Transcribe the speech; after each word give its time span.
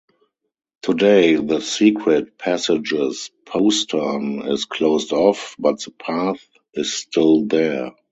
Today, 0.81 1.35
the 1.35 1.59
secret 1.61 2.35
passage's 2.39 3.29
postern 3.45 4.41
is 4.47 4.65
closed 4.65 5.13
off, 5.13 5.55
but 5.59 5.79
the 5.83 5.91
path 5.91 6.39
is 6.73 6.91
still 6.91 7.45
there. 7.45 7.91